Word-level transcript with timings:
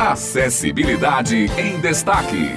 Acessibilidade 0.00 1.50
em 1.58 1.78
Destaque. 1.78 2.54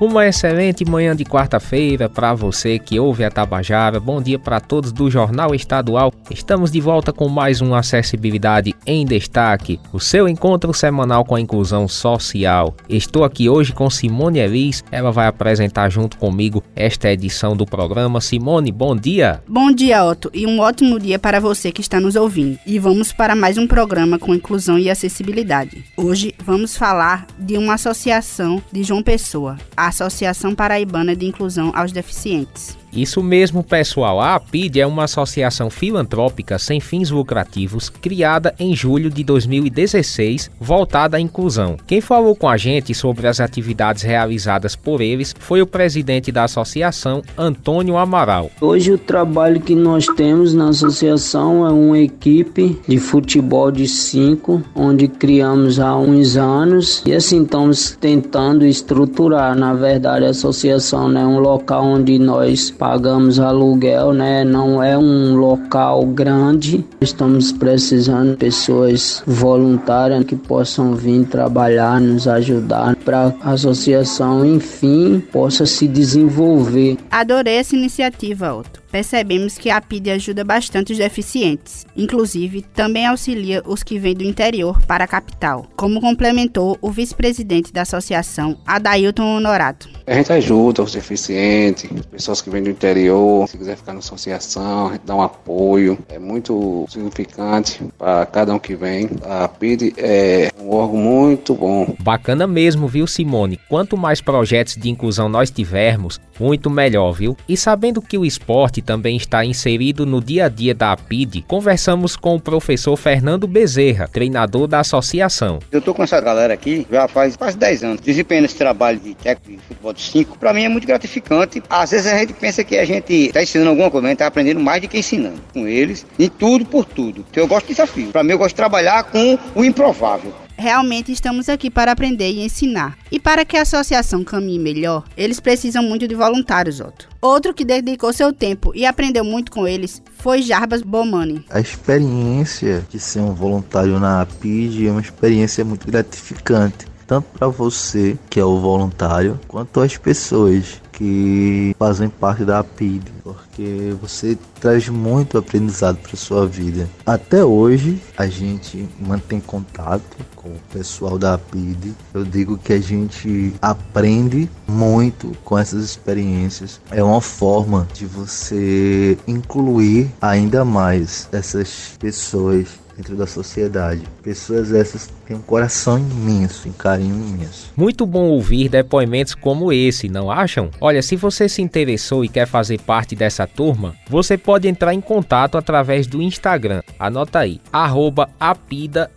Uma 0.00 0.26
excelente 0.26 0.84
manhã 0.84 1.16
de 1.16 1.24
quarta-feira 1.24 2.08
para 2.08 2.32
você 2.32 2.78
que 2.78 3.00
ouve 3.00 3.24
a 3.24 3.30
Tabajara. 3.30 3.98
Bom 3.98 4.22
dia 4.22 4.38
para 4.38 4.60
todos 4.60 4.92
do 4.92 5.10
Jornal 5.10 5.52
Estadual. 5.52 6.12
Estamos 6.30 6.70
de 6.70 6.80
volta 6.80 7.12
com 7.12 7.28
mais 7.28 7.60
um 7.60 7.74
Acessibilidade 7.74 8.72
em 8.86 9.04
Destaque, 9.04 9.80
o 9.92 10.00
seu 10.00 10.28
encontro 10.28 10.72
semanal 10.74 11.24
com 11.24 11.34
a 11.34 11.40
inclusão 11.40 11.88
social. 11.88 12.74
Estou 12.88 13.24
aqui 13.24 13.48
hoje 13.48 13.72
com 13.72 13.88
Simone 13.88 14.38
Elis. 14.38 14.84
Ela 14.90 15.10
vai 15.10 15.26
apresentar 15.26 15.88
junto 15.88 16.16
comigo 16.16 16.62
esta 16.74 17.10
edição 17.10 17.56
do 17.56 17.64
programa. 17.64 18.20
Simone, 18.20 18.70
bom 18.70 18.94
dia. 18.96 19.42
Bom 19.48 19.70
dia, 19.72 20.04
Otto, 20.04 20.30
e 20.32 20.46
um 20.46 20.60
ótimo 20.60 20.98
dia 20.98 21.18
para 21.18 21.40
você 21.40 21.72
que 21.72 21.80
está 21.80 22.00
nos 22.00 22.16
ouvindo. 22.16 22.58
E 22.66 22.78
vamos 22.78 23.12
para 23.12 23.34
mais 23.34 23.58
um 23.58 23.66
programa 23.66 24.18
com 24.18 24.34
inclusão 24.34 24.78
e 24.78 24.90
acessibilidade. 24.90 25.84
Hoje 25.96 26.34
vamos 26.44 26.76
falar 26.76 27.26
de 27.38 27.56
uma 27.56 27.74
associação 27.74 28.62
de 28.72 28.82
João 28.82 29.02
Pessoa, 29.02 29.56
a 29.76 29.88
Associação 29.88 30.54
Paraibana 30.54 31.16
de 31.16 31.26
Inclusão 31.26 31.72
aos 31.74 31.92
Deficientes. 31.92 32.83
Isso 32.94 33.22
mesmo, 33.22 33.62
pessoal. 33.62 34.20
A 34.20 34.36
APID 34.36 34.80
é 34.80 34.86
uma 34.86 35.04
associação 35.04 35.68
filantrópica 35.68 36.58
sem 36.58 36.78
fins 36.78 37.10
lucrativos 37.10 37.88
criada 37.88 38.54
em 38.58 38.74
julho 38.74 39.10
de 39.10 39.24
2016, 39.24 40.50
voltada 40.60 41.16
à 41.16 41.20
inclusão. 41.20 41.76
Quem 41.86 42.00
falou 42.00 42.36
com 42.36 42.48
a 42.48 42.56
gente 42.56 42.94
sobre 42.94 43.26
as 43.26 43.40
atividades 43.40 44.02
realizadas 44.02 44.76
por 44.76 45.00
eles 45.00 45.34
foi 45.38 45.60
o 45.60 45.66
presidente 45.66 46.30
da 46.30 46.44
associação, 46.44 47.22
Antônio 47.36 47.96
Amaral. 47.96 48.50
Hoje 48.60 48.92
o 48.92 48.98
trabalho 48.98 49.60
que 49.60 49.74
nós 49.74 50.06
temos 50.06 50.54
na 50.54 50.68
associação 50.68 51.66
é 51.66 51.70
uma 51.70 51.98
equipe 51.98 52.78
de 52.86 52.98
futebol 52.98 53.70
de 53.70 53.88
cinco, 53.88 54.62
onde 54.74 55.08
criamos 55.08 55.80
há 55.80 55.96
uns 55.96 56.36
anos 56.36 57.02
e 57.04 57.12
assim 57.12 57.42
estamos 57.42 57.96
tentando 58.00 58.64
estruturar. 58.64 59.56
Na 59.56 59.74
verdade, 59.74 60.26
a 60.26 60.30
associação 60.30 61.10
é 61.10 61.14
né, 61.14 61.26
um 61.26 61.38
local 61.38 61.84
onde 61.84 62.18
nós 62.18 62.70
pagamos 62.84 63.40
aluguel, 63.40 64.12
né? 64.12 64.44
Não 64.44 64.82
é 64.82 64.96
um 64.96 65.34
local 65.36 66.04
grande. 66.04 66.84
Estamos 67.00 67.50
precisando 67.50 68.32
de 68.32 68.36
pessoas 68.36 69.22
voluntárias 69.26 70.22
que 70.24 70.36
possam 70.36 70.94
vir 70.94 71.24
trabalhar, 71.24 71.98
nos 71.98 72.28
ajudar 72.28 72.94
para 72.96 73.34
a 73.40 73.52
associação, 73.52 74.44
enfim, 74.44 75.18
possa 75.32 75.64
se 75.64 75.88
desenvolver. 75.88 76.98
Adorei 77.10 77.54
essa 77.54 77.74
iniciativa, 77.74 78.54
Otto 78.54 78.84
percebemos 78.94 79.58
que 79.58 79.70
a 79.70 79.80
PID 79.80 80.12
ajuda 80.12 80.44
bastante 80.44 80.92
os 80.92 80.98
deficientes. 80.98 81.84
Inclusive, 81.96 82.62
também 82.62 83.04
auxilia 83.04 83.60
os 83.66 83.82
que 83.82 83.98
vêm 83.98 84.14
do 84.14 84.22
interior 84.22 84.80
para 84.86 85.02
a 85.02 85.08
capital, 85.08 85.66
como 85.74 86.00
complementou 86.00 86.78
o 86.80 86.92
vice-presidente 86.92 87.72
da 87.72 87.82
associação, 87.82 88.56
Adailton 88.64 89.38
Honorato. 89.38 89.88
A 90.06 90.12
gente 90.12 90.30
ajuda 90.34 90.82
os 90.82 90.92
deficientes, 90.92 91.90
pessoas 92.10 92.42
que 92.42 92.50
vêm 92.50 92.62
do 92.62 92.68
interior, 92.68 93.48
se 93.48 93.56
quiser 93.56 93.74
ficar 93.74 93.94
na 93.94 94.00
associação, 94.00 94.88
a 94.88 94.92
gente 94.92 95.06
dá 95.06 95.14
um 95.14 95.22
apoio. 95.22 95.98
É 96.10 96.18
muito 96.18 96.84
significante 96.90 97.80
para 97.96 98.26
cada 98.26 98.52
um 98.52 98.58
que 98.58 98.76
vem. 98.76 99.08
A 99.24 99.48
PID 99.48 99.94
é 99.96 100.50
um 100.60 100.70
órgão 100.74 100.98
muito 100.98 101.54
bom. 101.54 101.94
Bacana 102.00 102.46
mesmo, 102.46 102.86
viu, 102.86 103.06
Simone? 103.06 103.58
Quanto 103.66 103.96
mais 103.96 104.20
projetos 104.20 104.76
de 104.76 104.90
inclusão 104.90 105.26
nós 105.26 105.50
tivermos, 105.50 106.20
muito 106.38 106.68
melhor, 106.68 107.12
viu? 107.12 107.34
E 107.48 107.56
sabendo 107.56 108.02
que 108.02 108.18
o 108.18 108.26
esporte 108.26 108.82
também 108.82 109.16
está 109.16 109.42
inserido 109.42 110.04
no 110.04 110.20
dia 110.20 110.46
a 110.46 110.48
dia 110.50 110.74
da 110.74 110.92
APID, 110.92 111.44
conversamos 111.48 112.14
com 112.14 112.36
o 112.36 112.40
professor 112.40 112.94
Fernando 112.96 113.46
Bezerra, 113.46 114.06
treinador 114.06 114.66
da 114.66 114.80
associação. 114.80 115.60
Eu 115.72 115.80
tô 115.80 115.94
com 115.94 116.02
essa 116.02 116.20
galera 116.20 116.52
aqui 116.52 116.86
já 116.90 117.08
faz 117.08 117.36
quase 117.36 117.56
10 117.56 117.84
anos, 117.84 118.00
desempenhando 118.02 118.44
esse 118.44 118.56
trabalho 118.56 118.98
de 118.98 119.14
técnico 119.14 119.62
de 119.62 119.68
futebol 119.68 119.93
5. 120.02 120.38
Para 120.38 120.52
mim 120.52 120.64
é 120.64 120.68
muito 120.68 120.86
gratificante. 120.86 121.62
Às 121.68 121.90
vezes 121.90 122.06
a 122.06 122.18
gente 122.18 122.32
pensa 122.32 122.64
que 122.64 122.76
a 122.76 122.84
gente 122.84 123.12
está 123.12 123.42
ensinando 123.42 123.70
alguma 123.70 123.90
coisa, 123.90 124.02
mas 124.02 124.08
a 124.08 124.12
gente 124.12 124.18
tá 124.18 124.26
aprendendo 124.26 124.60
mais 124.60 124.82
do 124.82 124.88
que 124.88 124.98
ensinando 124.98 125.40
com 125.52 125.66
eles, 125.66 126.06
em 126.18 126.28
tudo 126.28 126.64
por 126.64 126.84
tudo. 126.84 127.24
Então 127.30 127.42
eu 127.42 127.48
gosto 127.48 127.66
de 127.66 127.74
desafio. 127.74 128.08
Para 128.08 128.22
mim 128.22 128.32
eu 128.32 128.38
gosto 128.38 128.50
de 128.50 128.56
trabalhar 128.56 129.04
com 129.04 129.38
o 129.54 129.64
improvável. 129.64 130.32
Realmente 130.56 131.10
estamos 131.10 131.48
aqui 131.48 131.68
para 131.68 131.92
aprender 131.92 132.30
e 132.30 132.44
ensinar. 132.44 132.96
E 133.10 133.18
para 133.18 133.44
que 133.44 133.56
a 133.56 133.62
associação 133.62 134.22
caminhe 134.22 134.58
melhor, 134.58 135.04
eles 135.16 135.40
precisam 135.40 135.82
muito 135.82 136.06
de 136.06 136.14
voluntários, 136.14 136.80
Otto. 136.80 137.08
Outro 137.20 137.52
que 137.52 137.64
dedicou 137.64 138.12
seu 138.12 138.32
tempo 138.32 138.72
e 138.74 138.86
aprendeu 138.86 139.24
muito 139.24 139.50
com 139.50 139.66
eles 139.66 140.00
foi 140.16 140.42
Jarbas 140.42 140.82
Bomani. 140.82 141.44
A 141.50 141.58
experiência 141.60 142.86
de 142.88 143.00
ser 143.00 143.20
um 143.20 143.34
voluntário 143.34 143.98
na 143.98 144.20
APID 144.20 144.86
é 144.86 144.90
uma 144.90 145.00
experiência 145.00 145.64
muito 145.64 145.86
gratificante 145.86 146.86
tanto 147.06 147.26
para 147.38 147.48
você, 147.48 148.18
que 148.28 148.40
é 148.40 148.44
o 148.44 148.60
voluntário, 148.60 149.38
quanto 149.46 149.80
as 149.80 149.96
pessoas 149.96 150.80
que 150.94 151.74
fazem 151.78 152.08
parte 152.08 152.44
da 152.44 152.60
APID, 152.60 153.02
porque 153.22 153.94
você 154.00 154.38
traz 154.60 154.88
muito 154.88 155.36
aprendizado 155.36 155.98
para 155.98 156.16
sua 156.16 156.46
vida. 156.46 156.88
Até 157.04 157.44
hoje 157.44 158.00
a 158.16 158.26
gente 158.26 158.88
mantém 159.00 159.40
contato 159.40 160.16
com 160.36 160.50
o 160.50 160.60
pessoal 160.72 161.18
da 161.18 161.34
APID. 161.34 161.92
Eu 162.12 162.24
digo 162.24 162.56
que 162.56 162.72
a 162.72 162.80
gente 162.80 163.54
aprende 163.60 164.48
muito 164.68 165.32
com 165.44 165.58
essas 165.58 165.84
experiências. 165.84 166.80
É 166.90 167.02
uma 167.02 167.20
forma 167.20 167.88
de 167.92 168.06
você 168.06 169.18
incluir 169.26 170.10
ainda 170.20 170.64
mais 170.64 171.28
essas 171.32 171.96
pessoas 171.98 172.83
dentro 172.96 173.16
da 173.16 173.26
sociedade. 173.26 174.02
Pessoas 174.22 174.72
essas 174.72 175.10
têm 175.26 175.36
um 175.36 175.42
coração 175.42 175.98
imenso, 175.98 176.68
um 176.68 176.72
carinho 176.72 177.14
imenso. 177.14 177.72
Muito 177.76 178.06
bom 178.06 178.28
ouvir 178.28 178.68
depoimentos 178.68 179.34
como 179.34 179.72
esse, 179.72 180.08
não 180.08 180.30
acham? 180.30 180.70
Olha, 180.80 181.02
se 181.02 181.16
você 181.16 181.48
se 181.48 181.60
interessou 181.62 182.24
e 182.24 182.28
quer 182.28 182.46
fazer 182.46 182.80
parte 182.80 183.16
dessa 183.16 183.46
turma, 183.46 183.94
você 184.08 184.38
pode 184.38 184.68
entrar 184.68 184.94
em 184.94 185.00
contato 185.00 185.58
através 185.58 186.06
do 186.06 186.22
Instagram. 186.22 186.82
Anota 186.98 187.40
aí, 187.40 187.60
arroba 187.72 188.30
apida 188.38 189.10